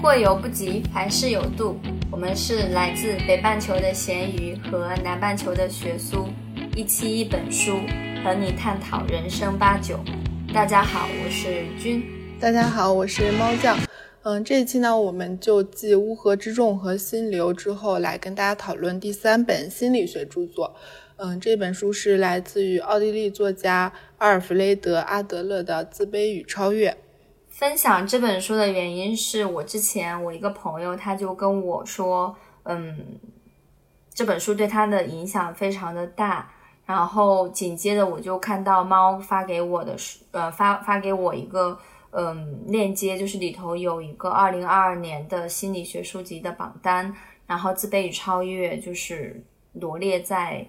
[0.00, 1.76] 过犹不及，凡事有度。
[2.08, 6.28] 我们是来自北半球的咸鱼和南半球的学苏，
[6.76, 7.80] 一期一本书，
[8.22, 9.98] 和你探讨人生八九。
[10.54, 12.04] 大家好，我是君。
[12.38, 13.76] 大家好，我是猫酱。
[14.22, 20.76] 嗯，这一期呢，我们就继《乌合之众》和《心流》之后，来跟大家讨论第三本心理学著作。
[21.16, 26.90] 嗯，这本书是来自于奥地利作家阿尔弗雷德·阿德勒的《自卑与超越》。
[27.58, 33.18] 分享这本书的原因是我之前我一个朋友他就跟我说，嗯，
[34.14, 36.48] 这本书对他的影响非常的大。
[36.86, 41.76] 然后紧接着我就看到猫发给我的书，呃，发发给我一个
[42.12, 47.12] 嗯链接，就是里头有一个二零二二年的心理学书籍的榜单，
[47.48, 50.64] 然后《自卑与超越》就是罗列在。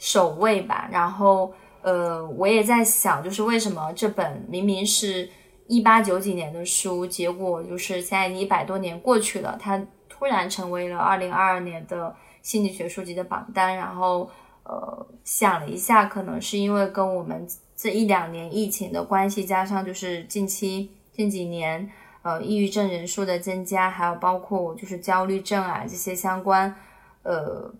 [0.00, 5.28] 首位吧，然后呃，我也在想，就是为什么这本明明是
[5.68, 13.76] 一八九几年的书，结果就是现在一百多年过去了，它突然成为了二零二二年的心理学书籍的榜单。
[13.76, 14.28] 然后
[14.64, 21.88] 呃，想了一下，可能是因为跟我们这一两年疫情的关系，加上就是近期近几年
[22.22, 26.74] 呃抑郁症人数的增加，还有包括就是焦虑症啊这些相关
[27.22, 27.72] 呃。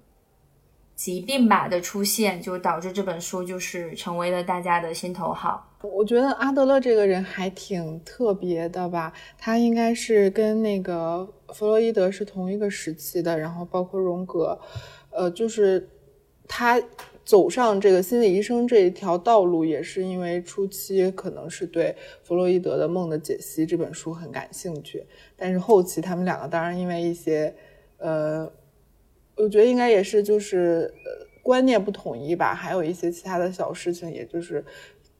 [0.98, 5.64] 疾病吧的出现，就导致这本书就是成为了大家的心头好。
[5.80, 14.58] 我觉得阿德勒这个人还挺特别的吧，他应该是跟那个弗洛伊德是同一个时期的，然后包括荣格，
[15.10, 15.88] 呃，就是
[16.48, 16.82] 他
[17.24, 27.54] 走上这个心理医生这一条道路，也是因为初期可能是对弗洛伊德的《梦的解析》这本书很感兴趣，但是后期他们两个当然因为一些，
[27.98, 28.50] 呃。
[29.38, 34.64] 我觉得应该也是，就是呃观念不统一吧，还有一些其他的小事情，也就是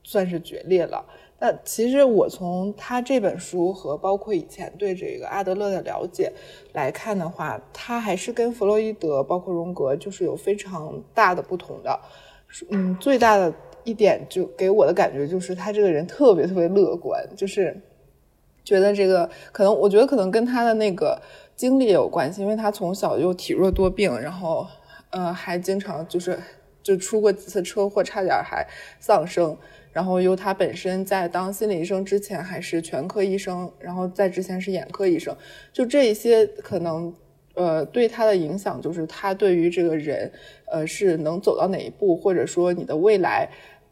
[0.02, 1.05] 算是决裂了。
[1.38, 6.33] 但其实我从他这本书和包括以前对这个阿德勒的了解
[6.72, 12.01] 来看的话，他还是跟弗洛伊德、包括荣格就是有非常大的不同的。
[12.70, 17.80] 嗯，最大的一点就给我的感觉就是他这个人特别特别乐观，就是
[18.64, 21.23] 觉得这个可能，我觉得可能跟他的那个。
[21.58, 24.64] 经历也有关系，因为他从小就体弱多病，然后，
[25.11, 26.39] 呃，还经常就是
[26.85, 28.64] 就出过几次车祸，差点还
[29.01, 29.57] 丧生。
[29.92, 35.36] 然后，由他本身在当心理医生之前还是全科医生，然后在之前是眼科医生。
[35.73, 37.13] 就这一些可能，
[37.55, 40.30] 呃，对他的影响就是他对于这个人，
[40.70, 43.48] 呃，是能走到哪一步，或者说你的未来，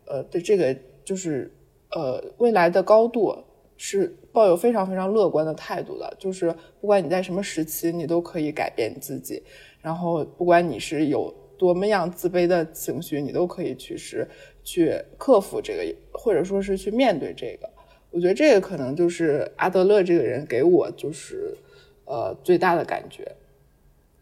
[0.07, 1.53] 呃的这个就是
[1.91, 3.37] 呃未来的高度。
[3.79, 9.43] 是抱有非常非常乐观的态度的，就是不管你在什么时期，你都可以改变自己。
[9.81, 14.29] 然后，不管你是有多么样自卑的情绪，你都可以去是
[14.63, 17.71] 去克服这个，或者说是去面对这个。
[18.11, 21.57] 我觉得这个可能就是阿德勒这个人给我就是
[22.05, 23.27] 呃最大的感觉。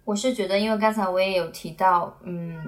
[0.05, 2.63] 我是觉得，因为刚才我也有提到，嗯，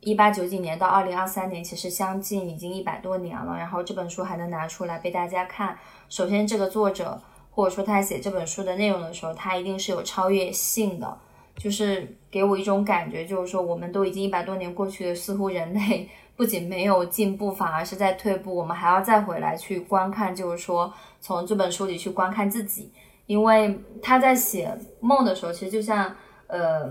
[0.00, 3.56] 一八九几年到二零二三年，其实相近已经一百多年了。
[3.56, 5.78] 然后这本书还能拿出来被大家看。
[6.08, 7.20] 首先，这个作者
[7.50, 11.18] 或者说他写这本书的内容的时候，他一定是有超越性的，
[11.56, 18.54] 就是给我一种感觉，就是说我们都已经一百多年过去了，似乎人类不仅没有进步，反而是在退步。
[18.54, 22.92] 我们还要再回来去观看，就是说从这本书里去观看自己，
[23.26, 26.14] 因为他在写梦的时候，其实就像
[26.46, 26.90] 呃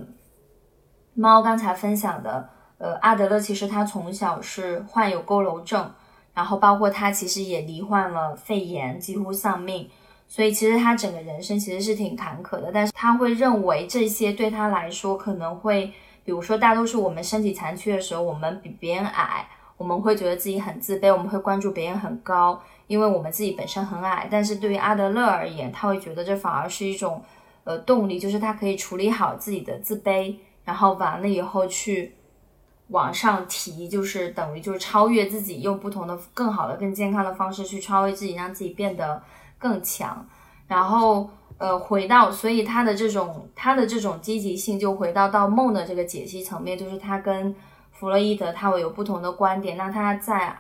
[1.14, 5.92] 猫刚才分享的，呃阿德勒其实他从小是患有佝偻症。
[6.38, 9.90] 然后包括他其实也罹患了肺炎，几乎丧命，
[10.28, 12.70] 所以其实他整个人生其实是挺坎坷的。
[12.72, 15.92] 但是他会认为这些对他来说可能会，
[16.24, 24.28] 比如说大多数我们身体残缺的时候，我们比别人矮，我们会觉得自己很自卑，我们会关注别人很高，因为我们自己本身很矮。
[24.30, 27.19] 但是对于阿德勒而言，他会觉得这反而是一种
[27.64, 32.14] 呃动力，就是他可以处理好自己的自卑，然后完了以后去。
[32.90, 39.22] 往上提，就是等于就是超越自己，用不同的、更好的、更健康的方式去超越自己，让自己变得
[39.58, 40.25] 更强。
[40.68, 47.56] 然后，呃，回到，所以他的这种他的这种积极性，就回到到梦的这个解析层面，就是他跟
[47.92, 49.75] 弗洛伊德他会有不同的观点。
[49.75, 50.57] 那他在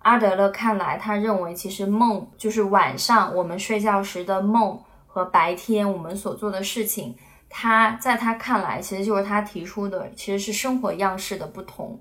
[0.00, 7.16] 阿德勒看来，他认为其实梦就是晚上我们睡觉时的梦和白天我们所做的事情。
[7.48, 11.98] 他在他看来，其实就是他提出的，其实是生活样式的不同。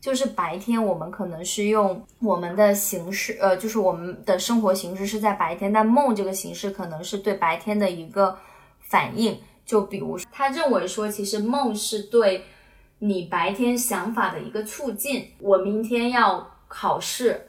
[0.00, 8.36] 就是白天我们可能是用我们的形式，呃，就是我们的生活形式是在白天，但梦这个形式可能是对白天的一个
[8.80, 9.38] 反应。
[9.64, 12.44] 就比如，他认为说，其实梦是对
[12.98, 15.30] 你白天想法的一个促进。
[15.38, 17.48] 我明天要考试，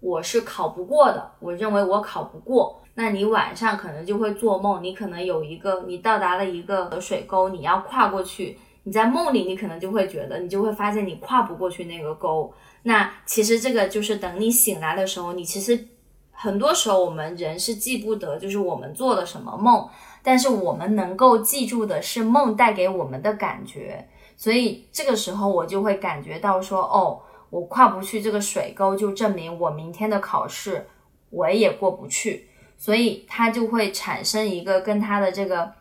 [0.00, 2.83] 我是考不过的，我认为我考不过。
[2.94, 8.58] 那你晚上可能就会做梦，你可能有一个，你到达了一个水沟，你要跨过去。
[8.86, 12.52] 你在梦里，你可能就会觉得，你就会发现你跨不过去那个沟。
[12.82, 15.88] 那其实这个就是等你醒来的时候，你其实
[16.30, 19.88] 很多时候我们人是记不得，就是我们做了什么梦，
[20.22, 24.06] 但是我们能够记住的是梦带给我们的感觉。
[24.36, 30.86] 所以这个时候我就会感觉到说，哦，我跨不去这个水沟，就证明我明天的考试
[31.30, 32.48] 我也过不去。
[32.84, 35.72] 所以他就会产生一个跟他的这个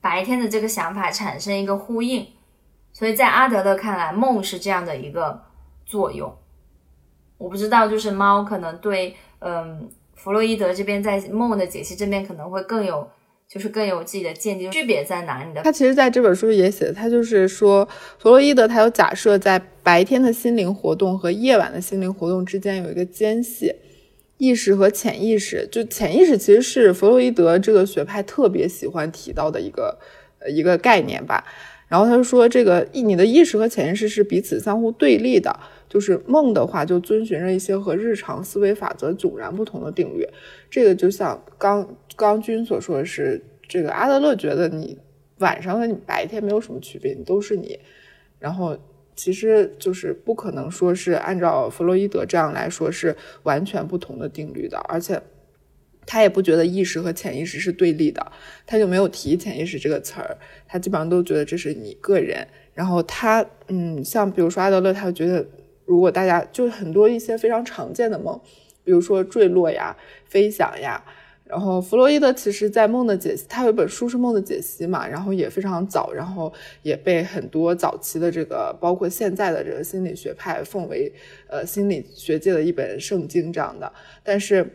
[0.00, 2.24] 白天的这个想法产生一个呼应。
[2.92, 5.42] 所以在阿德勒看来，梦是这样的一个
[5.84, 6.32] 作用。
[7.38, 13.10] 我不知道，就是猫可能对，嗯，弗洛伊德这边在梦的解析这边可能会更有，
[13.48, 14.70] 就是更有自己的见解。
[14.70, 15.60] 区别在哪里的？
[15.64, 17.84] 他其实在这本书也写的，他就是说，
[18.20, 23.74] 弗洛伊德他有假设在白天的心灵活动和夜晚的心灵活动之间有一个间隙，
[24.38, 25.68] 意识和潜意识。
[25.70, 29.98] 就潜意识其实是弗洛伊德这个学派特别喜欢提到的一个
[30.38, 31.44] 呃一个概念吧。
[31.86, 35.54] 然后他说，这个意你的意识和潜意识是彼此相互对立的。
[35.88, 40.26] 就是梦的话，就遵循着一些和日常思维法则迥然不同的定律。
[40.68, 44.98] 这个就像刚刚君所说的是，这个阿德勒觉得你
[45.38, 47.78] 晚上和你白天没有什么区别，你都是你。
[48.40, 48.76] 然后
[49.14, 55.20] 其实就是不可能说是按照弗洛伊德这样来说是完全不同的定律的，而且。
[56.06, 58.30] 他也不觉得意识和潜意识是对立的，
[58.66, 60.36] 他就没有提潜意识这个词儿。
[60.68, 62.46] 他基本上都觉得这是你个人。
[62.74, 65.46] 然后他，嗯，像比如说阿德勒，他觉得，
[65.86, 68.38] 如果大家就很多一些非常常见的梦，
[68.84, 69.96] 比如说坠落呀、
[70.26, 71.02] 飞翔呀。
[71.54, 76.52] 然后弗洛伊德其实在梦的解析，他有一本书是梦的解析嘛，然后也非常早，然后
[76.82, 81.12] 也被很多早期的这个，包括现在的这个心理学派奉为，
[81.46, 83.92] 呃，心理学界的一本圣经这样的。
[84.24, 84.68] 但是。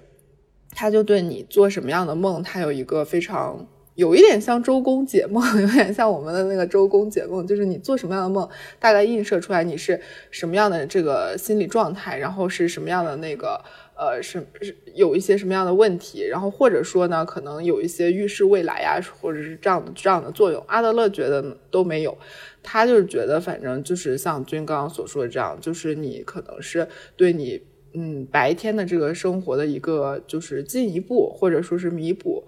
[0.72, 3.68] 他就对你做什么样的梦，他有一个非常
[4.00, 8.48] 有一点像周公解梦， 有点像我们的那个周公解梦，就是你做什么样的梦，
[8.80, 10.00] 大概映射出来你是
[10.31, 13.62] 什么样的这个心理状态，然后是什么样的那个
[13.98, 20.63] 呃是是有一些什么样的问题，然后或者说呢，可能有一些预示未来呀，或者是这样的这样的作用。
[20.68, 22.18] 阿德勒觉得都没有，
[22.63, 26.88] 他就是觉得反正就是像君刚刚所说的这样，就是你可能是
[27.18, 27.62] 对你。
[27.96, 32.44] 嗯，白天的这个生活的一个就是进一步或者说是弥补，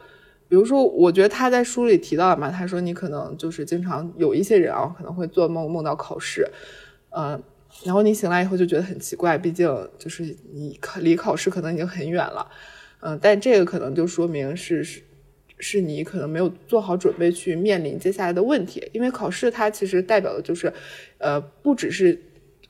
[0.52, 6.46] 比如说，我觉得他在书里提到嘛，他说你可能就是经常有一些人啊，可能会做梦梦到考试，
[7.12, 7.42] 嗯，
[7.86, 9.66] 然后你醒来以后就觉得很奇怪，毕竟
[9.98, 12.46] 就是你考离考试可能已经很远了，
[13.00, 15.02] 嗯，但这个可能就说明是是
[15.58, 20.74] 是你可能没有做好准备去面临接下来的问题，因为考试它其实代表的就是，
[21.18, 22.22] 呃，不只是。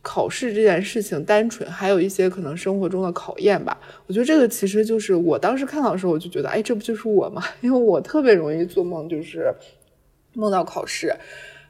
[0.04, 3.80] 考试这件事情单纯，还有一些可能生活中的考验吧。
[4.08, 7.44] 我觉得这个其实就是我当时看到的时候，我就觉得，哎，这不就是我吗？
[7.62, 9.54] 因为我特别容易做梦，就是
[10.34, 11.14] 梦到考试，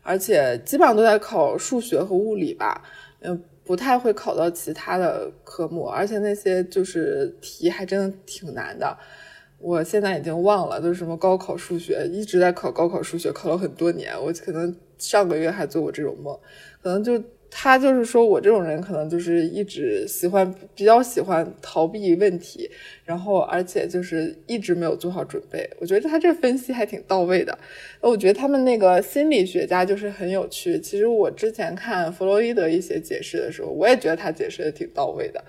[0.01, 2.81] 而且基本上都在考数学和物理吧，
[3.19, 8.97] 嗯，不太会考到其他的科目，而且那些就是题还真的挺难的。
[9.59, 14.13] 我现在已经忘了，就是什么高考数学，一直在考高考数学，考了很多年。
[14.19, 16.33] 我可能上个月还做过这种梦，
[16.81, 17.21] 可能就。
[17.53, 22.71] 他就是说，我这种人可能就是一直喜欢比较喜欢逃避问题，
[23.03, 25.69] 然后而且就是一直没有做好准备。
[25.77, 27.55] 我觉得他这分析还挺到位的。
[27.99, 30.79] 我觉得他们那个心理学家就是很有趣。
[30.79, 35.43] 其实我之前看弗洛伊德一些解释的时候，我也觉得他解释的挺到位的。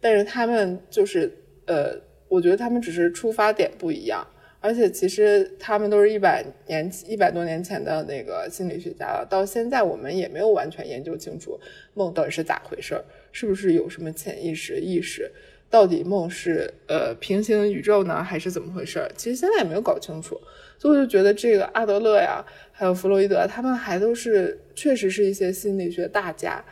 [0.00, 1.30] 但是他们就是
[1.66, 1.94] 呃，
[2.28, 4.24] 我觉得他们只是出发点不一样。
[4.60, 11.58] 而且其实他们都是一百年、一百多年前的那个心理学家了，到现在我们也没有完全研究清楚
[11.94, 13.02] 梦到底是咋回事儿，
[13.32, 15.30] 是不是有什么潜意识、意识？
[15.70, 19.10] 到底梦是呃平行宇宙呢，还是怎么回事儿？
[19.16, 20.38] 其实现在也没有搞清楚，
[20.76, 26.64] 所以我就觉得这个阿德勒呀，还有弗洛伊德，他们还都是确实是一些心理学大家，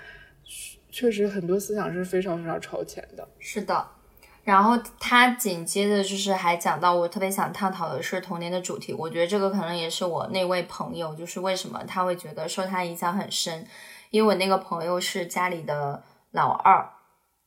[0.90, 3.26] 确实很多思想是非常非常超前的。
[3.38, 3.86] 是的。
[4.48, 8.94] 然后他紧接着就是还讲到，我特别想探讨的是童年的主题。
[8.94, 13.66] 我觉得这个可能也是我那位朋友，就是为什么他会觉得受他影响很深。
[14.08, 16.88] 因为我那个朋友是家里的老二，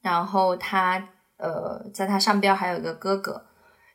[0.04, 1.04] 然后他
[1.38, 3.44] 呃，在他上边还有一个哥哥。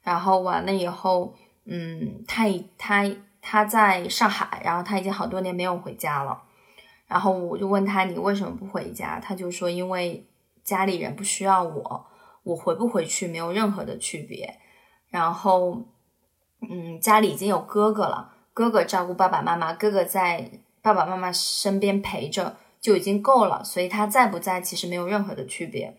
[0.02, 1.32] 然后完了以后，
[1.64, 2.46] 嗯，他
[2.76, 3.08] 他
[3.40, 6.42] 他在上海，然后他已经好多年没有回家了。
[7.06, 9.20] 然后我就问他，你为什么不回家？
[9.20, 10.28] 他就说，因为
[10.64, 12.04] 家里人不需要我。
[12.46, 14.58] 我回不回去没有任何的区别，
[15.08, 15.82] 然后，
[16.70, 20.48] 嗯，家里已经有哥哥了，哥哥照顾爸爸妈妈，哥哥在
[20.80, 25.96] 爸爸妈妈身边陪着就已经够了，所以他在不在其实没有任何的区别。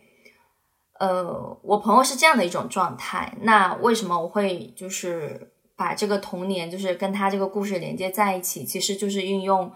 [1.00, 3.34] 呃，我朋友是这样的一种状态。
[3.42, 8.64] 那为什么我会就是把这个童年就是跟他这个故事连接在一起？
[8.64, 9.70] 其实就是运用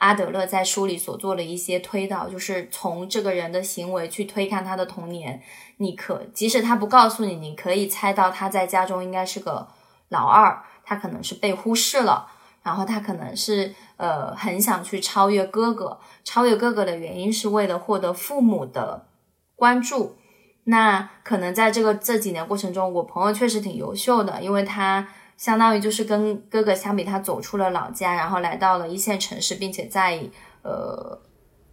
[0.00, 5.42] 阿德勒在书里所做的一些推导，就是从这个人的行为去推看他的童年。
[5.76, 9.68] 你可即使他不告诉你，你可以猜到他在家中应该是个
[10.08, 12.28] 老二，他可能是被忽视了，
[12.62, 19.06] 然后他可能是呃很想去超越哥哥，超越哥哥的原因是为了获得父母的
[19.54, 20.16] 关注。
[20.64, 25.08] 那可能在这个这几年过程中，我朋友确实挺优秀的，因为他
[25.40, 30.20] 相当于就是跟哥哥相比，他走出了老家，然后来到了一线城市，并且在
[30.62, 31.18] 呃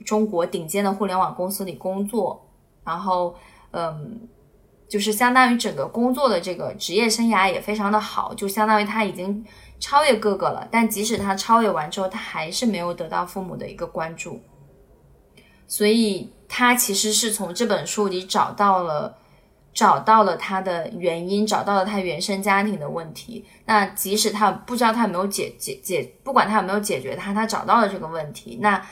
[0.06, 2.50] 中国顶尖的互联网公司里工作，
[2.86, 3.36] 然后。
[3.72, 4.28] 嗯，
[4.88, 9.46] 就是相当于整个工作的这个职业生涯也非常的好，就相当于他已经
[9.78, 10.66] 超越哥哥了。
[10.72, 14.40] 但即使他超越完之后，他还是没有得到父母的一个关注。
[15.68, 19.18] 所以他其实是从这本书里找到了
[19.78, 23.46] 找到了他的原因，找到了他原生家庭的问题。
[23.66, 28.58] 那即使他不知道他有没有解解解，不管他有没有解决他，他找到了这个问题。
[28.60, 28.84] 那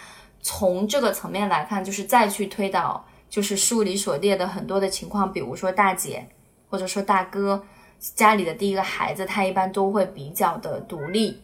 [0.43, 3.03] 从这个层面来看，就是再去推导。
[3.27, 6.25] 就是书里所列的很多的情况，比如说大姐
[6.69, 7.61] 或者说大哥
[7.99, 11.41] 家里的第一个孩子，他一般都会比较的独立，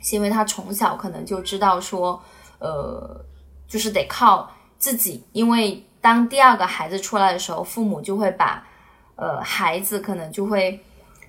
[0.00, 2.22] 是因为他从小可能就知道说，
[2.60, 3.22] 呃，
[3.66, 5.26] 就是得靠自己。
[5.32, 8.66] 因为当第二个孩子出来的时候，父母就会把
[9.16, 10.80] 呃孩子可能就会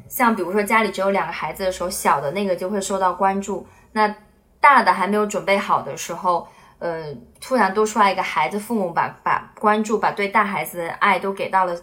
[0.08, 4.16] 像比如说家里只有两个孩子的时候，小的那个就会受到关注，那
[4.60, 6.48] 大的还没有准备好的时候。
[6.82, 11.78] 呃，突然多出来一个孩子，父母把把关注、把对大孩子的爱都给到了，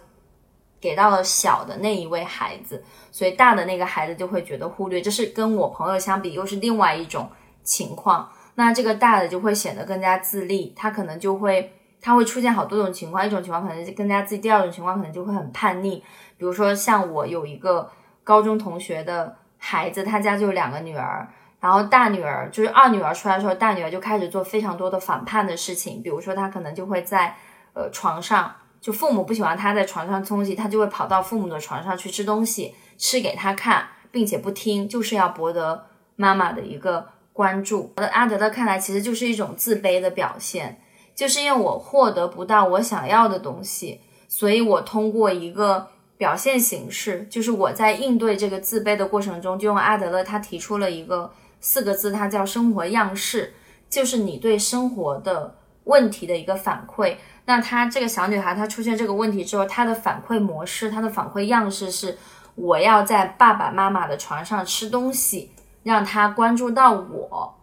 [0.81, 4.99] 给到了小的那一位孩子，所以大的那个孩子就会觉得忽略。
[4.99, 7.29] 这是跟我朋友相比，又是另外一种
[7.61, 8.27] 情况。
[8.55, 11.76] 那这个大的就会显得更加自立，他可能就会，
[12.07, 13.27] 他会出现好多种情况。
[13.27, 15.97] 一种情况可能更加自立，第二种情况可能就会很叛逆。
[16.37, 17.91] 比如说像我有一个
[18.23, 21.27] 高中同学的孩子，他家就有两个女儿。
[21.59, 27.35] 然后大女儿就是二女儿出来的时候，大女儿就开始做非常多的反叛的事情，比如说她可能就会在
[27.73, 37.91] 呃床上，就父母不喜欢她在床上东西，她就会跑到父母的床上去吃东西，吃给他看，并且不听，就是要博得妈妈的一个关注。
[37.97, 40.79] 在阿德勒看来，其实就是一种自卑的表现，
[41.17, 51.29] 就是因为我获得不到我想要的东西，所以我通过一个表现形式，就是我在应对这个自卑的过程中，就用阿德勒他提出了一个。
[51.59, 53.51] 四个字，它叫生活样式，
[53.89, 55.55] 就是你对生活的
[55.85, 57.15] 问题的一个反馈。
[57.45, 62.15] 那她这个小女孩，她出现这个问题之后，她的反馈模式，她的反馈样式是：
[62.53, 67.56] 我要在爸爸妈妈的床上吃东西，让他关注到我。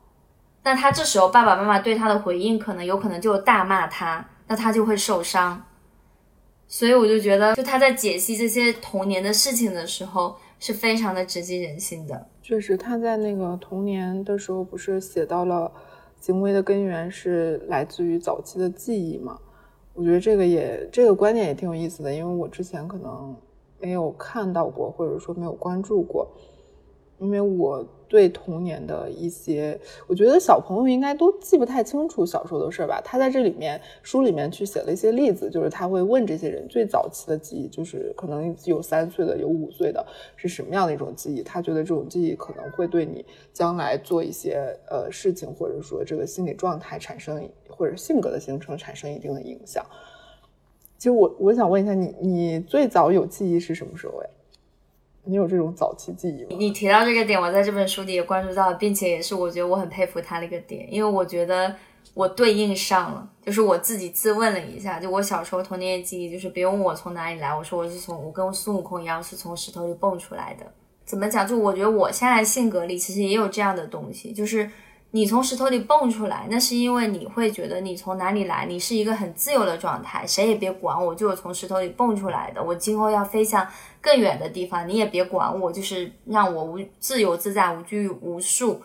[0.65, 5.65] 那他这时候爸爸妈妈对他的回应，可能有可能就大骂他，那他就会受伤。
[6.67, 10.37] 所以我就觉得，就他在解析这些童年的事情的时候。
[10.61, 12.27] 是非常的直击人心的。
[12.41, 15.71] 确实，他在那个童年的时候，不是写到了
[16.19, 19.37] 行为的根源是来自于早期的记忆嘛？
[19.93, 23.37] 我觉得这个也这个观点也挺有意思的，因为我之前可能
[23.79, 26.27] 没有看到过，或者说没有关注过，
[27.19, 27.87] 因为我。
[28.07, 33.01] 对童年的一些，我觉得小朋友应该都记不太清楚小时候的事儿吧。
[33.05, 40.07] 他在这里面书里面去写了一些例子，就是他会问这些人最早期的记忆，就是可能有三岁的，有五岁的，
[40.37, 41.43] 是什么样的一种记忆？
[41.43, 49.85] 他觉得这种记忆可能会对你将来做一些呃事情，或者说这个心理状态产生或者性格的形成产生一定的影响。
[50.99, 54.29] 其实我我想问一下你，你最早有记忆是什么时候呀？
[55.25, 56.49] 你有这种早期记忆吗？
[56.51, 61.75] 你提到这个点，我在这本书里也关注到，并且也是我觉得我很佩服他的一个点，因为我觉得
[62.13, 70.67] 我对应上了，就是我自己自问了一下，就我小时候童年记忆，就是别问我从哪里来，我说我是从我跟孙悟空一样是从石头里蹦出来的。
[71.05, 71.47] 怎么讲？
[71.47, 74.71] 就我觉得我现在性格里其实也有这样的东西，就是。
[75.15, 82.61] 你从石头里蹦出来，那是因为你会觉得你从哪里来，你是一个很自由的状态，谁也别管我，就是从石头里蹦出来的。
[82.61, 83.65] 我今后要飞向
[84.01, 88.83] 更远的地方，你也别管我，就是让我无自由自在、无拘无束，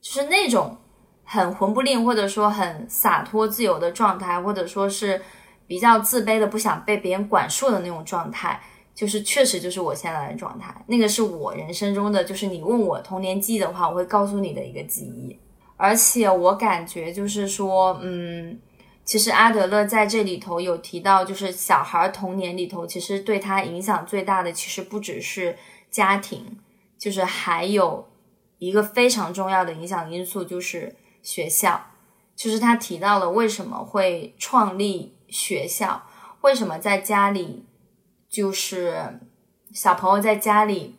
[0.00, 0.76] 就是那种
[1.24, 5.20] 很魂不吝或者说很洒脱自由的状态，或者说是
[5.66, 8.62] 比较自卑的、不想被别人管束的那种状态，
[8.94, 10.72] 就是确实就是我现在的状态。
[10.86, 15.36] 那个是我人生中的，就是你问我童年记忆的话，我会告诉你的一个记忆。
[15.82, 18.56] 而且我感觉就是说，嗯，
[19.04, 25.58] 其实阿德勒在这里头有提到，就是小孩童年里头，其实对他影响最大的，其实不只是
[25.90, 26.56] 家庭，
[26.96, 28.08] 就是还有
[28.58, 31.84] 一个非常重要的影响因素，就是学校。
[32.36, 36.06] 就是他提到了为什么会创立学校，
[36.42, 37.66] 为什么在家里，
[38.30, 39.18] 就是
[39.74, 40.94] 小朋友在家里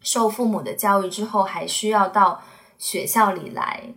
[0.00, 2.40] 受父母的教育之后，还需要到
[2.78, 3.94] 学校里来？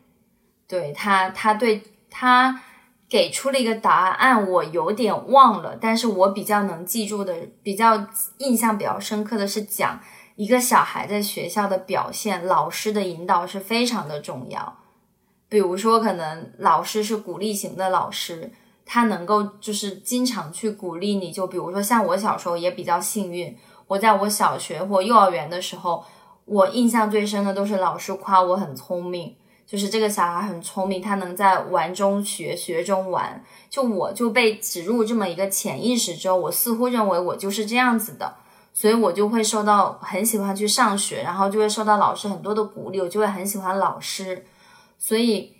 [0.68, 2.62] 对他，他对他
[3.08, 8.08] 给出了一个答案，我有点忘了，但是我比较能记住的，比较
[8.40, 10.00] 印象比较深刻的是讲
[10.36, 14.80] 一个小孩在学校的表现，老师的引导是非常的重要。
[15.48, 18.52] 比如说，可能老师是鼓励型的老师，
[18.84, 21.32] 他能够就是经常去鼓励你。
[21.32, 23.56] 就比如说，像我小时候也比较幸运，
[23.88, 26.04] 我在我小学或幼儿园的时候，
[26.46, 29.36] 我印象最深的都是老师夸我很聪明。
[29.66, 33.44] 就是这个小孩很聪明，他能在玩中学，学中玩。
[33.70, 38.36] 就我就被植入这么一个潜意识之后，我似乎认为我就是这样子的，
[38.74, 44.46] 所以我就会受到很喜欢去上学，然后就会受到老师很多的鼓励，我就会很喜欢老师。
[44.98, 45.54] 所以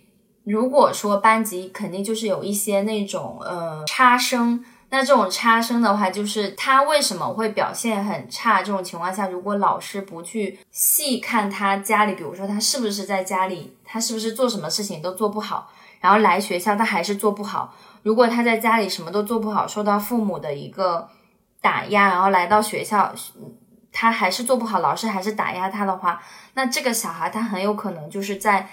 [0.44, 4.64] 如果说班级肯定就是有一些那种呃差生。
[4.96, 8.62] 那这种差生的话，就是他为什么会表现很差？
[8.62, 17.74] 这种情况下，如果老师不去细看他家里，比如说他是不是在家里，他是不是做什么事情都做不好，然后来学校他还是做不好。
[18.04, 21.06] 如果他在家里什么都做不好，受到父母的一个
[21.60, 23.12] 打压，然后来到学校，
[23.92, 26.22] 他还是做不好，老师还是打压他的话，
[26.54, 28.66] 那这个小孩他很有可能就是在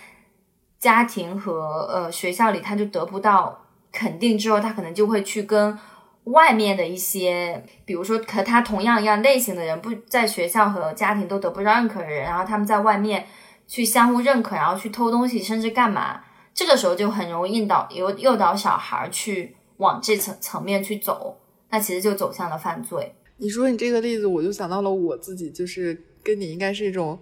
[0.79, 3.59] 家庭和呃学校里他就得不到
[3.91, 5.77] 肯定之后，他可能就会去跟。
[6.25, 13.25] 外面的一些，比如说和他同样一样类型的人，不在学校和家庭都得不到认可的人，然后他们在外面
[13.67, 16.21] 去相互认可，然后去偷东西，甚至干嘛？
[16.53, 21.37] 这个时候就很容易引导诱诱导小孩去往这层层面去走，
[21.69, 23.13] 那其实就走向了犯罪。
[23.37, 27.19] 你说你这个例子，我就想到了我自己，就是跟你应该是一种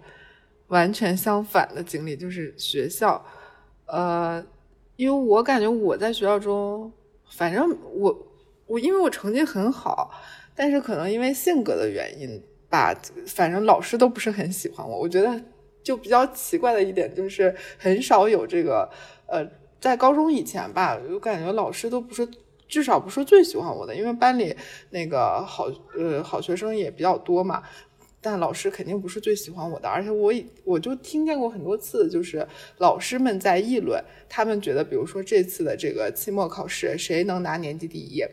[0.68, 3.24] 完全相反的经历，就是学校，
[3.86, 4.44] 呃，
[4.94, 6.92] 因为我感觉我在学校中，
[7.28, 8.28] 反正我。
[8.72, 10.10] 我因为我成绩很好，
[10.54, 14.98] 但是可能因为性格的原因吧，反正老师都不是很喜欢我。
[14.98, 15.38] 我觉得
[15.82, 18.90] 就比较奇怪的一点就是，很少有这个
[19.26, 19.46] 呃，
[19.78, 22.26] 在高中以前吧，我感觉老师都不是，
[22.66, 23.94] 至少不是最喜欢我的。
[23.94, 24.56] 因为班里
[24.88, 27.62] 那个好呃好学生也比较多嘛，
[28.22, 29.86] 但老师肯定不是最喜欢我的。
[29.86, 30.32] 而且我
[30.64, 38.24] 我就听见过很多次，就是老师们在议论，他们觉得，比如说这次的这个期末考试，谁能拿年级第一？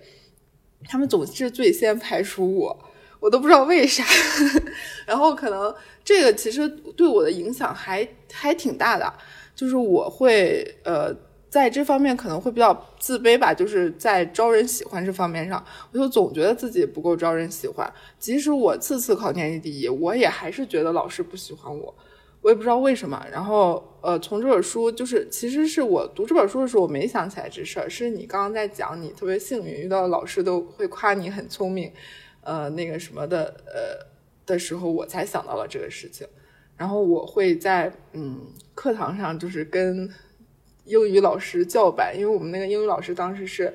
[0.88, 2.80] 他们总是最先排除我，
[3.20, 4.04] 我都不知道为啥。
[5.06, 9.14] 然后可能这个其实对我的影响还还挺大的，
[9.56, 11.14] 就是我会呃
[11.50, 17.92] 在这方面可能会比较自卑吧，就是在招人喜欢这方面上，我就总觉得自己不够招人喜欢。
[18.18, 21.94] 即使我次次考年级第一，我也还是觉得老师不喜欢我。
[22.42, 31.92] 我也不知道为什么，然后呃，从这本书就是，其实是我读这本书的时候，我没想起来这事儿，是你刚刚在讲你特别幸运遇到老师都会夸你很聪明，
[32.40, 34.08] 呃，那个什么的，呃
[34.46, 36.26] 的时候，我才想到了这个事情。
[36.78, 38.40] 然后我会在嗯
[38.74, 40.10] 课堂上就是跟
[40.86, 43.74] 英语老师叫板，因为我们那个英语老师当时是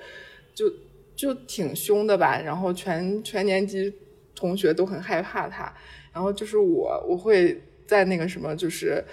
[0.55, 0.73] 就
[1.15, 3.93] 就挺凶的吧，然后全全年级
[4.35, 5.71] 同学都很害怕他，
[6.15, 7.63] 然后就是我我会。
[7.87, 9.05] 在那个什么，就是，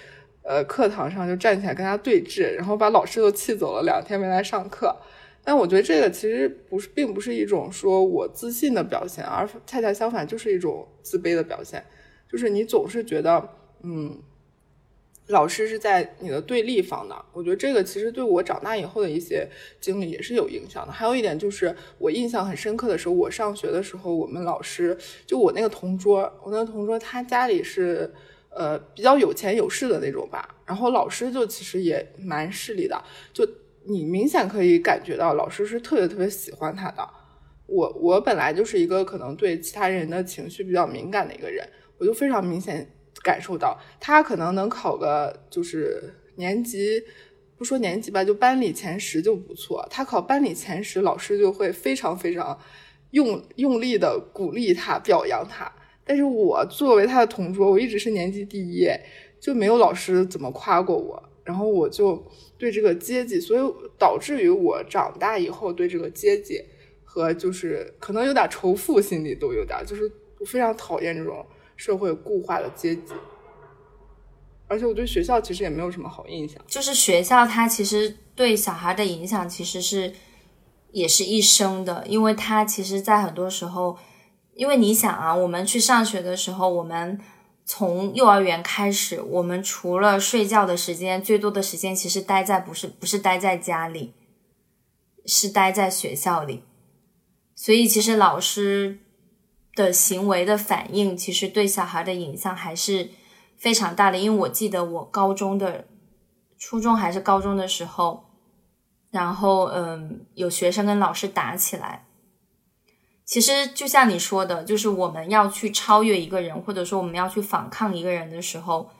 [0.42, 4.96] 呃，课堂上就站起来跟他对峙，然后把老师都气走了，两天没来上课。
[5.44, 11.84] 但我觉得这个其实不是，并不是一种说我自信的表现，而恰恰相反，就是一种自卑的表现。
[12.30, 13.48] 就是你总是觉得，
[13.82, 14.22] 嗯，
[15.26, 17.24] 老师是在你的对立方的。
[17.32, 19.48] 我觉得这个其实对我长大以后的一些
[19.80, 20.92] 经历也是有影响的。
[20.92, 28.12] 还有一点就是，我印象很深刻的时候，我上学的时候，我们老师就我那个同桌，我那个同桌他家里是。
[28.54, 30.54] 呃，比较有钱有势的那种吧。
[30.66, 33.48] 然后老师就其实也蛮势利的，就
[33.84, 37.08] 你明显可以感觉到老师是特别特别喜欢他的。
[37.66, 41.66] 我我本来就是一个可能对其他人的情绪比较敏感的一个人，
[41.98, 42.86] 我就非常明显
[43.22, 47.02] 感受到他可能能考个就是年级，
[47.56, 49.86] 不说年级吧，就班里前十就不错。
[49.90, 52.58] 他考班里前十，老师就会非常非常
[53.12, 55.72] 用用力的鼓励他，表扬他。
[56.04, 58.88] 但是我作为他的同桌，我一直是年级第一，
[59.40, 61.22] 就没有老师怎么夸过我。
[61.44, 62.24] 然后我就
[62.56, 63.60] 对这个阶级，所以
[63.98, 66.60] 导致于我长大以后对这个阶级
[67.04, 71.44] 和就是可能有点仇富心理都有点，就是我非常讨厌这种
[71.76, 73.12] 社会固化的阶级。
[74.68, 76.62] 而且我对学校其实也没有什么好印象。
[76.66, 80.12] 就是学校它其实对小孩的影响其实是
[80.92, 83.96] 也是一生的，因为它其实在很多时候。
[84.54, 87.18] 因为你想啊，我们去上学的时候，我们
[87.64, 94.12] 从幼儿园开始，我们除了睡觉的时间，最多的时间其实待在不是不是待在家里，
[95.24, 96.64] 是待在学校里。
[97.54, 98.98] 所以其实老师
[99.74, 103.10] 的行为的反应，其实对小孩的影响还是
[103.56, 104.18] 非常大的。
[104.18, 105.86] 因为我记得我高中的、
[106.58, 108.24] 初中还是高中的时候，
[109.10, 112.06] 然后嗯，有学生跟老师打起来。
[113.24, 118.90] 其实就像你说的，就是我们要去超越一个人，或者说我们要去反抗一个人的时候，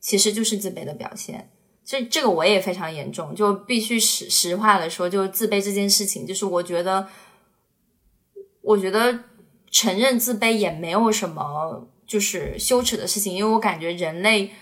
[0.00, 1.50] 其实就是自卑的表现。
[1.84, 7.08] 这这个我也非常严重，就必须实实话的说，就自卑这件事情，就是我觉得，
[8.62, 9.24] 我觉得
[9.68, 14.52] 承认自卑也没有什么就是羞耻的事情，因为我感觉人类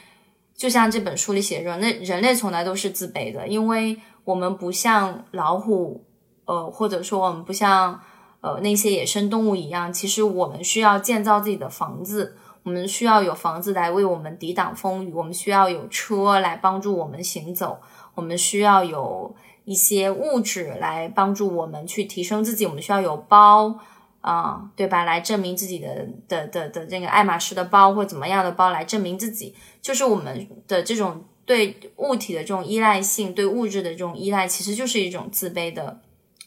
[0.57, 6.07] 就像这本书里写着，那人类从来都是自卑的，因为我们不像老虎，
[6.47, 8.01] 呃，或者说我们不像
[8.41, 12.37] 呃那些野生动物一样，其实我们需要建造自己的房子。
[12.63, 17.81] 我们需要有房子来为我们抵挡风雨，我们需要有车来帮助我们行走，
[18.15, 23.79] 我们需要有一些物质来帮助我们去提升自己，我们需要有包
[24.21, 25.05] 啊，对吧？
[25.05, 36.03] 来证明自己的的的的这个爱马仕的包或怎么样的包来证明自己，就是我们的这种对物体的这种依赖性，对物质的这种依赖，其实就是一种自卑的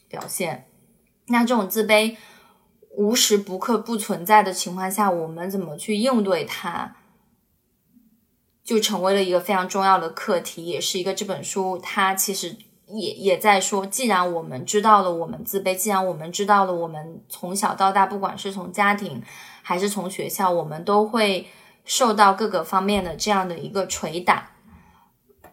[0.08, 0.68] 表现。
[1.28, 2.16] 那这种自卑。
[2.96, 6.96] 无时不刻不存在的情况下，我们怎么去应对它，
[8.64, 12.56] 就成为了一个非常重要的课题，也是一个这本书它其实
[12.86, 19.24] 也也在说，既然我们知道了我们自卑，既然我们知道了我们从小到大，不管是从家庭
[19.64, 21.48] 还是从学校，我们都会
[21.84, 24.52] 受到各个方面的这样的一个捶打。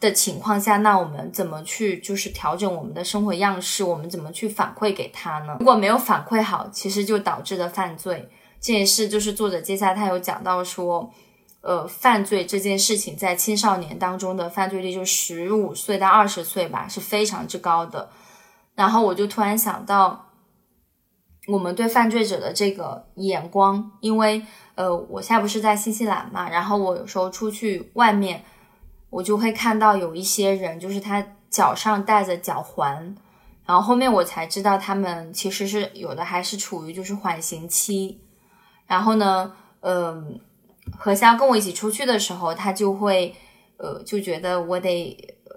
[0.00, 3.84] 的情况下，那我们怎么去就是调整我们的生活样式？
[3.84, 5.58] 我们怎么去反馈给他呢？
[5.60, 8.26] 如果没有反馈好，其实就导致了犯罪。
[8.58, 11.12] 这也是就是作者接下来他有讲到说，
[11.60, 18.08] 呃，犯罪这件事情在青少年当中的犯罪率就十五岁到二十岁吧，是非常之高的。
[18.74, 20.30] 然后我就突然想到，
[21.46, 24.42] 我们对犯罪者的这个眼光，因为
[24.76, 28.42] 呃，我现在不是在新西兰嘛，然后我有时候出去外面。
[29.11, 33.16] 我就会看到有一些人，就是他脚上戴着脚环，
[33.66, 38.20] 然后后面我才知道他们其实是有的还是处于就是缓刑期。
[38.87, 40.40] 然后呢，嗯，
[40.96, 43.35] 何潇跟我一起出去的时候，他就会
[43.77, 45.16] 呃就觉得我得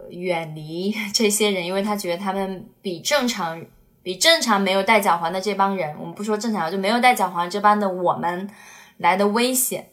[0.10, 3.64] 远离这些人，因为他觉得他们比正常
[4.02, 8.50] 比正常没有戴脚环的这帮人，我们不说正常就没有戴脚环这帮的我们
[8.98, 9.90] 来的危险。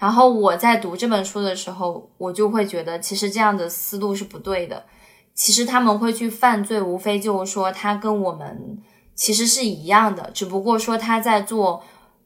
[0.00, 4.86] 然后我在读这本书的时候，我就会觉得，其实这样的思路是不对的。
[5.34, 8.82] 其实他们会去犯罪，无非就是说他跟我们
[9.14, 11.82] 其实是一样的，只不过说他在做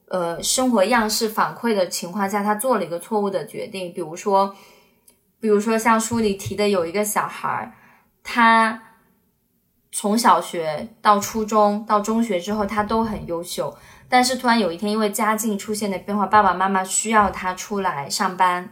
[0.07, 3.93] 呃生活样式反馈的情况下，他做了一个错误的决定。
[3.93, 4.55] 比如说，
[5.41, 7.75] 比如说像书里提的有一个小孩，
[8.23, 8.81] 他
[9.91, 13.77] 从小学到初中到中学之后，他都很优秀。
[14.15, 18.69] 但是突然有一天，因为家境出现的变化，爸爸妈妈需要他出来上班，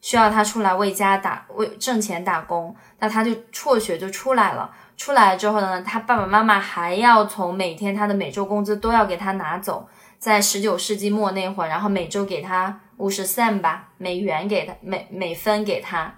[0.00, 4.74] 需要他出来为家打为挣钱打工，那他就辍学就出来了。
[4.96, 9.86] 出来之后呢，他爸爸妈妈还要从每天他的每周工资都要给他拿走，
[10.18, 16.14] 在十九世纪末那会儿，然后每周给他五十 cent 吧美元给他每每分给他。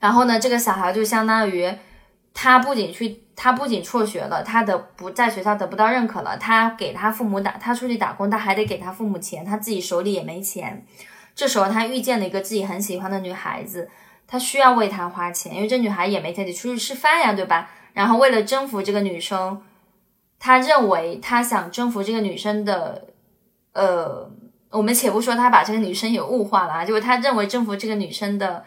[0.00, 1.72] 然后呢，这个小孩就相当于
[2.34, 3.20] 他不仅去。
[3.34, 10.86] 他不仅辍学了，他的不在学校得不到认可了，他给他父母打，他出去打工，他还得给他父母钱，他自己手里也没钱。
[11.34, 13.88] 这时候他遇见了一个自己很喜欢的女孩子，
[14.28, 17.70] 他需要为她花钱，因为这女孩也没钱，得出去吃饭呀，对吧？
[17.94, 19.60] 然后为了征服这个女生，
[20.38, 23.08] 他认为他想征服这个女生的，
[23.72, 24.30] 呃，
[24.70, 28.62] 我们且不说他把这个女生也物化了啊，就是他认为征服这个女生的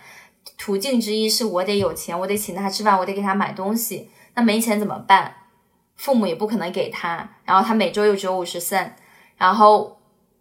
[0.58, 4.10] 途径之一是我得有钱，我得请他吃饭，我得给他买东西。
[4.36, 5.36] 那没钱怎么办？
[5.96, 8.96] 父母也不可能给他，然后他每周又只有五十三，
[9.38, 9.98] 然后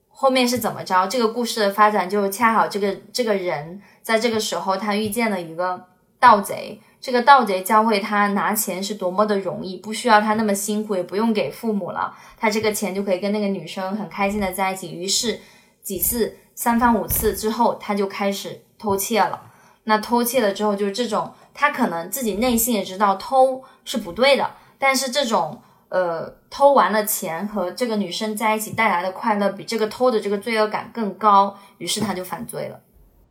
[0.08, 1.06] 后面是怎么着？
[1.06, 5.86] 这个故事的发展就恰好这个这个人在这个时候他遇见了一个
[6.18, 14.92] 盗贼，这个盗贼教会他拿钱是多么的容易，不需要他那么辛苦，也不用给父母了，他这个钱就可以跟那个女生很开心的在一起。
[14.92, 15.38] 于是
[15.82, 19.52] 几次三番五次之后，他就开始偷窃了。
[19.84, 21.32] 那偷窃了之后，就是这种。
[21.56, 25.56] 他可能自己内心也知道偷是不对的，但是这种
[25.88, 32.80] 呃偷完了钱和这个女生在一起带来的快乐，比这个偷的这个罪恶感更高，于是他就犯罪了。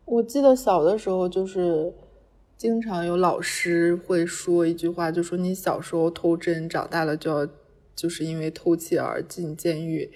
[0.06, 1.94] 我记得小的时候就是
[2.56, 7.46] 经常有老师会说一句话，就说你小时候偷针，长大了就要
[7.94, 10.10] 就是因为偷窃而进监狱。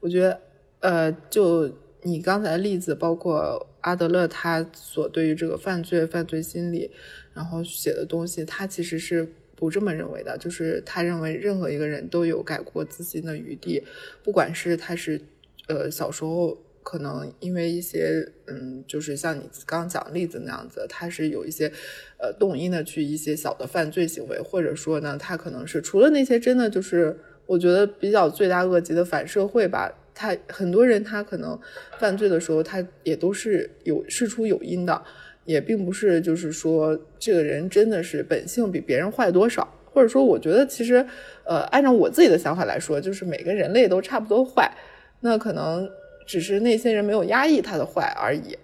[0.00, 0.38] 我觉得
[0.80, 1.70] 呃，就
[2.06, 6.90] 你刚才的例子，包括阿德勒他所对于这个犯罪犯罪心理。
[7.34, 13.82] 然后写的东西，他其实是不这么认为的，就是他认为任何一个人都有改过自新的余地，
[14.24, 15.20] 不管是他是
[15.68, 21.70] 呃小时候可能因为一些嗯，就是像你刚讲例子那样子，他是有一些
[22.18, 29.92] 呃动因的去一些小的犯罪行为，或者说呢，他可能是除了那些真的就是我觉得比较罪大恶极的反社会吧。
[30.18, 31.56] 他很多人，他可能
[31.98, 35.02] 犯罪的时候，他也都是有事出有因的，
[35.44, 41.06] 也并不是就是说这个人真的是本性比别人坏多少，或者说，我觉得其实，
[41.44, 44.72] 呃，按照我自己的想法来说，就是每个人类都差不多坏，
[45.20, 45.86] 那可能
[46.26, 48.56] 只是那些人没有压抑他的坏而已，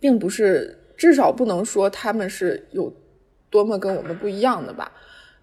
[0.00, 2.92] 并不是，至少不能说他们是有
[3.48, 4.90] 多么跟我们不一样的吧。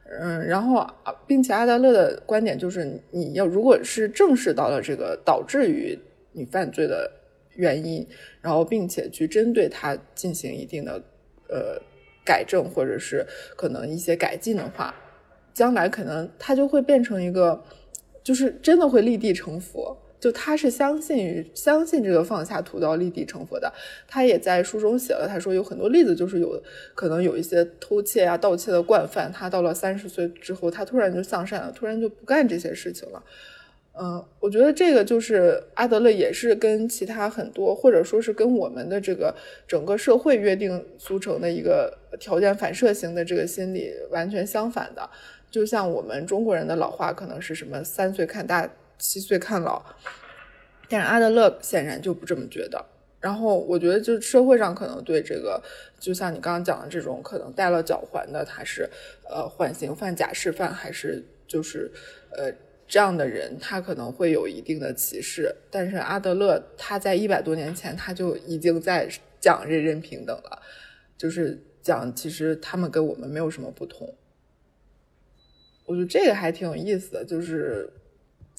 [0.10, 5.98] 嗯，然后啊，并且阿德勒的观点就是，你要如果是正视到了这个导致于
[6.32, 7.12] 你犯罪的
[7.56, 8.08] 原因，
[8.42, 10.94] 然后并且去针对它进行一定的
[11.50, 11.82] 呃
[12.24, 14.96] 改正或者是可能一些改进的话，
[15.54, 17.62] 将来可能它就会变成一个，
[18.24, 19.98] 就是真的会立地成佛。
[20.20, 23.72] 就他是相信于相信这个放下屠刀立地成佛的，
[24.08, 26.62] 他也在书中写了，他说有很多例子，就是有
[26.96, 33.24] 可能有一些偷窃啊、盗窃的惯犯，他到了三十岁之后，他突然就向善了，突然就不干这些事情了。
[34.00, 39.34] 嗯，我觉得这个就是阿德勒也是跟其他很多，或者说是跟我们的这个
[39.68, 45.10] 整个社会约定俗成的一个条件反射型的这个心理完全相反的。
[45.50, 48.70] 就像我们中国人的老话，可能是什么三岁看大。
[48.98, 49.84] 七岁看老，
[50.90, 52.86] 但是阿德勒显然就不这么觉得。
[53.20, 55.62] 然后我觉得，就社会上可能对这个，
[56.00, 58.88] 就像你刚刚讲的这种，可能戴了脚环的，他是
[59.28, 61.92] 呃缓刑犯、假释犯，还是就是
[62.32, 62.54] 呃
[62.88, 65.54] 这样的人，他可能会有一定的歧视。
[65.72, 70.62] 但是阿德勒他在一百多年前他就已经在讲人人平等了，
[71.18, 74.16] 就是讲其实他们跟我们没有什么不同。
[75.86, 77.92] 我觉得这个还挺有意思的，就是。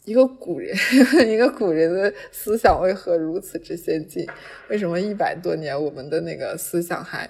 [0.09, 0.75] 一个古人，
[1.29, 4.27] 一个古人的思想为何如此之先进？
[4.71, 7.29] 为什么一百多年我们的那个思想还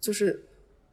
[0.00, 0.42] 就是，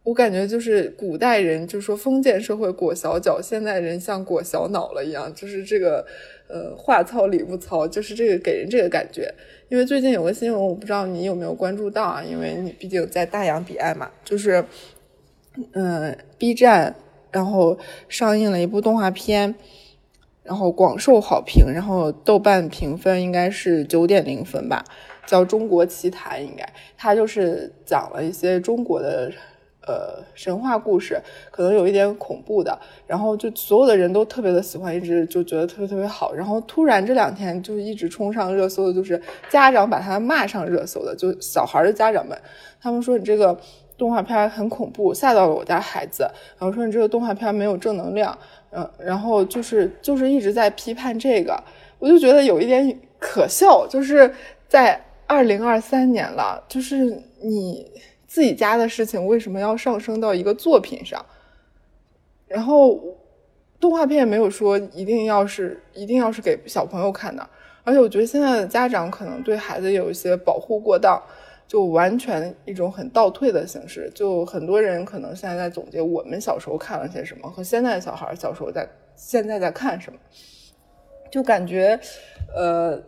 [0.03, 6.05] 我感觉就是古代人就说封建社会裹小脚，现代人像裹小脑了一样，就是这个
[6.47, 9.33] 呃话糙理不糙，就是这个给人这个感觉。
[9.69, 12.23] 因为最近有个新闻，我不知道你有没有关注到啊？
[12.23, 14.63] 因为你毕竟在大洋彼岸嘛，就是
[15.73, 16.95] 嗯，B 站
[17.31, 19.55] 然后上映了一部动画片。
[20.43, 24.83] 然后广受好评，然后豆瓣评分应该是九点零分吧，
[25.27, 26.67] 叫《中国奇谭》，应该。
[26.97, 29.31] 它就是讲了一些中国的
[29.85, 31.21] 呃神话故事，
[31.51, 42.35] 可能有一点恐怖的，然后就所有的人都特别的喜欢，一直就觉得特别特别好，然后突然这两天就一直冲上热搜的，就是家长把他骂上热搜的，就小孩的家长们，
[42.81, 43.55] 他们说你这个
[43.97, 46.23] 动画片很恐怖，吓到了我家孩子，
[46.57, 48.35] 然后说你这个动画片没有正能量。
[48.71, 51.61] 嗯，然后就是就是一直在批判这个，
[51.97, 54.33] 我就觉得有一点可笑，就是
[54.67, 57.91] 在二零二三年了，就是你
[58.27, 61.25] 自己家的事情为什么要上升到一个作品上？
[62.47, 62.99] 然后
[63.79, 67.47] 动画片也没有说一定要是一定要是给小朋友看的，
[67.83, 71.21] 而且我觉得现在的家长可能对孩子有一些保护过当。
[71.69, 80.17] 就完全一种很倒退的形式，就很多人可能现在在总结我们小时候看了些什么，和现在的小孩小时候在现在在看什么，
[81.29, 81.99] 就感觉，
[82.55, 82.99] 呃，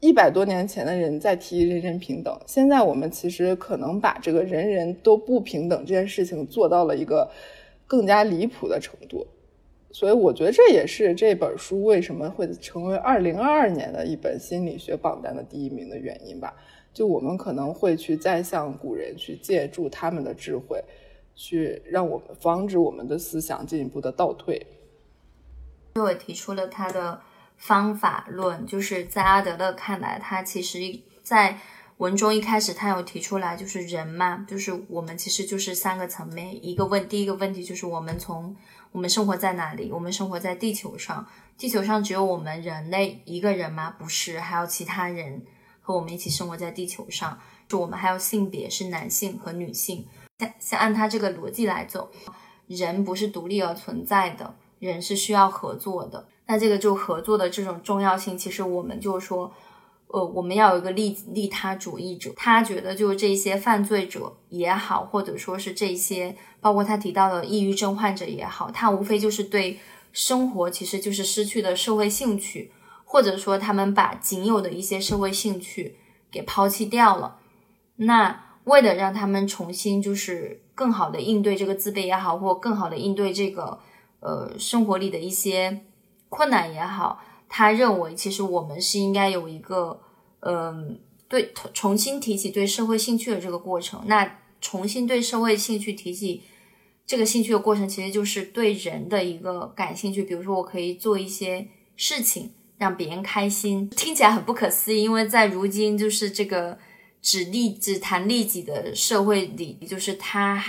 [0.00, 7.26] 一百多年前的人在提人人平等，现在我们其实可能把这个人人都不平等这件事情做到了一个
[7.86, 9.26] 更加离谱的程度，
[9.90, 16.54] 所以我觉得这也是这本书为什么会成为二零二二年的一本心理学榜单的第一名的原因吧。
[16.94, 20.82] 就我们可能会去再向古人去借助他们的智慧，
[21.34, 24.64] 去让我们防止我们的思想进一步的倒退。
[25.96, 27.20] 我提出了他的
[27.56, 30.78] 方法论，就是在阿德勒看来，他其实
[31.24, 31.58] 在
[31.98, 36.64] 文中一开始他有提出来，就是人嘛，就是我们其实就是三个层面。
[36.64, 38.54] 一个问，第一个问题就是我们从
[38.92, 39.90] 我们生活在哪里？
[39.90, 41.26] 我们生活在地球上，
[41.58, 43.94] 地球上只有我们人类一个人吗？
[43.98, 45.42] 不是，还有其他人。
[45.86, 50.06] 和我们一起生活在地球上，就我们还有性别是男性和女性。
[50.38, 52.10] 像像按他这个逻辑来走，
[52.66, 56.26] 人不是独立而存在的，人是需要合作的。
[56.46, 59.52] 那这个就合作的这种重要性，其实我们就是说，
[60.06, 69.78] 呃，我们要有一个利利他主义者，他觉得就是这些犯罪者也好，或者说是这些包括他提到的抑郁症患者也好，他无非就是对
[70.12, 72.72] 生活其实就是失去的社会兴趣。
[73.14, 75.98] 或者说，他们把仅有的一些社会兴趣
[76.32, 77.38] 给抛弃掉了。
[77.94, 83.78] 那为了让他们重新就是更好的应对这个自卑也好，或更好的应对这个
[84.18, 85.82] 呃生活里的一些
[86.28, 90.00] 困难也好，他认为其实我们是应该有一个
[90.40, 90.98] 嗯
[91.28, 94.02] 对重新提起对社会兴趣的这个过程。
[94.06, 96.42] 那重新对社会兴趣提起
[97.06, 100.24] 这个兴趣的过程，其实就是对人的一个感兴趣。
[100.24, 106.78] 比如说，我可以做一些事情让别人开心，听起来很不可思议，因为在如今就是这个。
[107.26, 110.62] 只利只谈利己的社会里，就是他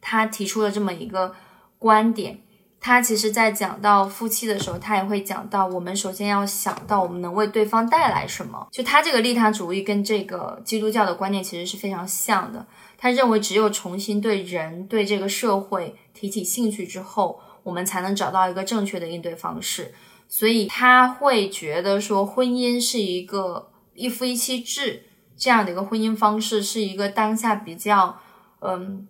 [0.00, 1.34] 他提出了这么一个
[1.80, 2.38] 观点。
[2.78, 8.68] 他其实，在讲到夫妻的时候，他也会讲到，我们首先要想到我们能为对方带来什么。
[8.70, 12.64] 就他这个利他主义跟这个基督教的观念其实是非常像的。
[12.96, 19.92] 他认为，只有重新对人对这个社会提起兴趣之后，我们才能找到一个正确的应对方式。
[20.28, 25.04] 所以他会觉得说，婚姻是一个一夫一妻制。
[25.38, 28.18] 这样的一个婚姻方式是一个当下比较
[28.60, 29.06] 嗯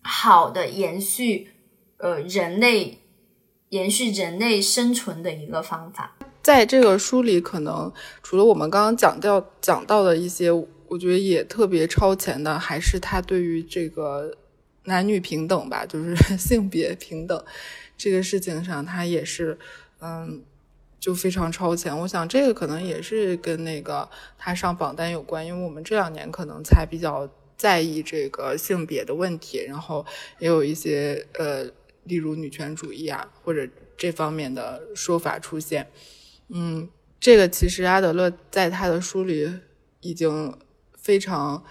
[0.00, 1.50] 好的延续
[1.98, 3.00] 呃人类
[3.68, 6.16] 延续人类生存的一个方法。
[6.40, 7.92] 在这个书里，可能
[8.22, 14.34] 除了我们刚刚讲到讲到的一些，我觉得也特别超前的，还是他对于这个
[14.84, 17.44] 男女平等吧，就是性别平等
[17.98, 19.58] 这个事情上，他也是
[20.04, 20.44] 嗯。
[21.00, 30.06] 就非常超前，我想这个可能也是跟那个他上榜单有关，因为我们这两年可能才比较在意这个性别的问题，然后
[30.38, 31.64] 也有一些呃，
[32.04, 35.90] 例如女权主义啊或者这方面的说法出现。
[36.48, 36.88] 嗯，
[37.20, 39.52] 这个其实阿德勒在他的书里
[40.00, 40.56] 已经
[40.96, 41.62] 非常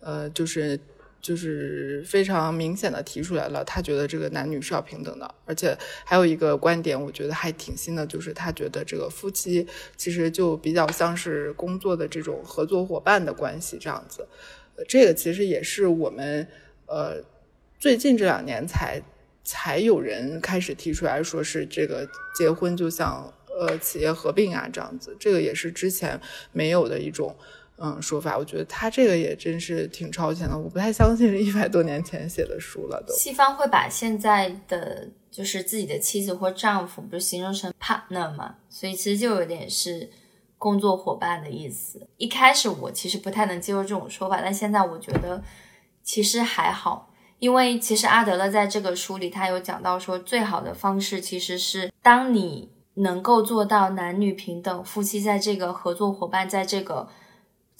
[0.00, 0.78] 呃，就是。
[1.22, 9.64] 就是非常明显的提出来了，他觉得这个男女是要平等的，而且还有一个观点，我觉得还挺新的，就是他觉得这个夫妻
[9.96, 14.26] 其实就比较像是工作的这种合作伙伴的关系这样子。
[14.88, 16.44] 这个其实也是我们
[16.86, 17.22] 呃
[17.78, 19.00] 最近这两年才
[19.44, 27.36] 才有人开始提出来说是这个结婚就像呃企业合并啊这样子，这个也是之前没有的一种。
[27.84, 33.02] 嗯，说法，我觉得他这个也真是挺超前的，我不太相信是一百多年前写的书了。
[33.04, 40.08] 都西方会把现在的就是自己的妻子或丈夫，不是形容成 partner 嘛，所以其实就有点是
[40.58, 42.06] 工作伙伴的意思。
[42.18, 45.42] 一开始我其实不太能接受这种说法，但现在我觉得
[46.04, 57.08] 其实还好，因为其实阿德勒在这个书里他有讲到说，最好的方式其实是当你能够做到男女平等，夫妻在这个合作伙伴在这个。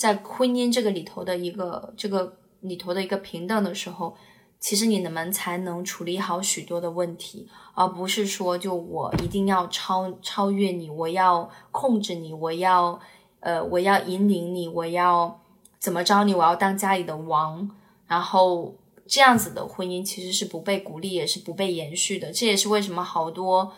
[0.03, 4.17] 在婚姻这个里头的一个这个里头的一个平等的时候，
[4.59, 12.99] 其实你们才能处理好许多的问题，而不是说就我一定要超超越你，我要控制你，我要
[13.39, 15.41] 呃我要引领你，我要
[15.79, 17.71] 怎么着你，我要当家里的王，
[18.09, 18.75] 然后
[19.07, 22.33] 这样子的婚姻其实是不被鼓励，也是不被延续的。
[22.33, 23.73] 这也是为什么好多。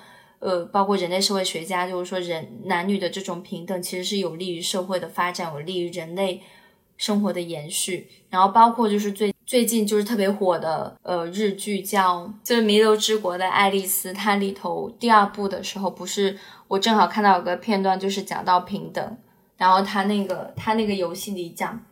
[0.44, 6.42] 呃，包括人类社会学家就是说，人男女的这种平等其实是有利于社会的发展，有利于人类
[6.98, 8.06] 生活的延续。
[8.28, 19.16] 然后包括就是最最近就是特别火的呃日剧叫就是《弥留之国的爱丽丝》，它里头第二部的时候，不是我正好看到有个片段，就是讲到平等。
[19.56, 21.82] 然后他那个他那个游戏里讲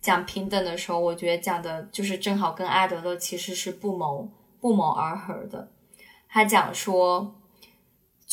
[0.00, 4.28] 讲平等的时候，我觉得讲的就是正好跟阿德勒其实是不谋
[4.60, 5.68] 不谋而合的。
[6.28, 7.36] 他讲说。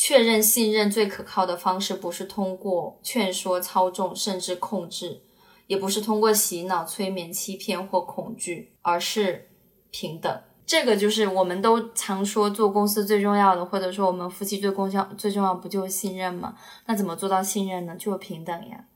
[0.00, 5.22] 确认信任最可靠的方式，不是通过劝说、操纵，甚至控制，
[5.66, 9.50] 也不是通过洗脑、催眠、欺骗或恐惧，而是
[9.90, 10.40] 平等。
[10.64, 16.54] 这个就是我们都常说做公司最重要的，或者说我们夫妻最公效最重要不就是信任吗？
[16.86, 17.96] 那怎么做到信任呢？
[17.96, 18.86] 就平等呀。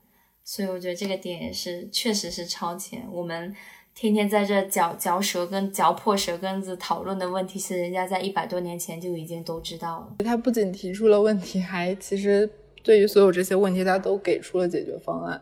[0.45, 3.05] 所以我觉得这个点也是确实是超前。
[3.11, 3.53] 我们。
[3.95, 10.15] 天天在这嚼嚼舌根、嚼破舌根子讨论的问题，是人家在一百多年前就已经都知道了。
[10.25, 12.49] 他不仅提出了问题，还其实
[12.81, 15.39] 对于所有这些问题，他都给出了解决方案。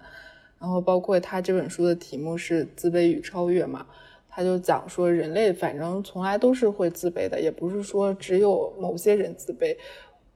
[0.60, 3.88] 然后包括他这本书的题目是“自卑与超越”嘛，
[4.30, 9.76] 他就讲说人类反正从来都是会自卑的，也不是说只有某些人自卑。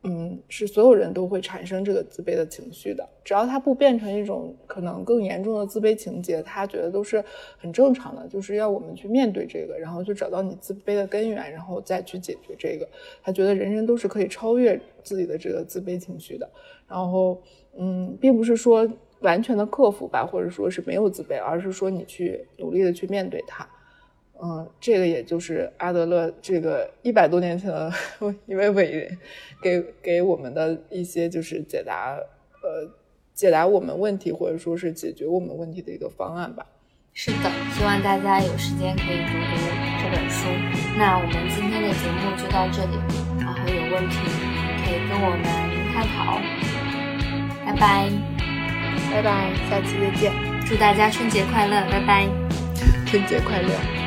[0.06, 7.24] 嗯，是所有人都会产生这个自卑的情绪的，只要他不变成一种可能更严重的自卑情节，他觉得都是
[7.58, 12.88] 很正常的，就是要我们去面对这个，然后去找到你自卑的根源，然后再去解决这个。
[13.24, 16.48] 他觉得人人都是可以超越自己的这个自卑情绪的，
[16.88, 17.42] 然后
[17.76, 18.88] 嗯，并不是说
[19.22, 23.68] 完全的克服吧，或者说是没有自卑，而是说你去努力的去面对它。
[24.42, 27.92] 嗯，这个也就是阿德勒这个一百多年前的
[28.46, 29.18] 一位伟人，
[29.62, 32.18] 给给我们的一些就是解答，
[32.62, 32.92] 呃，
[33.34, 36.66] 解答我们问题或者说是解决我们问题的一个方案吧。
[37.14, 39.56] 是的，希望大家有时间可以读读
[40.04, 40.48] 这本书。
[40.98, 42.98] 那我们今天的节目就到这里，
[43.40, 44.18] 然后有问题
[44.84, 45.44] 可以跟我们
[45.94, 46.42] 探讨。
[47.66, 48.12] 拜拜，
[49.12, 50.34] 拜拜，下期再见，
[50.68, 52.28] 祝大家春节快乐，拜拜，
[53.06, 54.05] 春节快乐。